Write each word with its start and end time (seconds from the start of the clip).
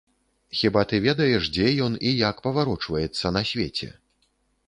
Хіба 0.59 0.81
ты 0.91 0.99
ведаеш, 1.07 1.49
дзе 1.57 1.67
ён 1.89 1.99
і 2.11 2.15
як 2.29 2.41
паварочваецца 2.47 3.33
на 3.35 3.43
свеце? 3.53 3.93